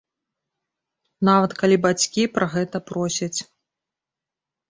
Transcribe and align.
Нават 1.27 1.51
калі 1.59 1.77
бацькі 1.85 2.23
пра 2.37 2.45
гэта 2.55 2.77
просяць. 2.89 3.39